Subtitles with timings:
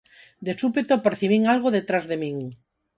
[0.45, 2.35] De súpeto, percibín algo detrás de min;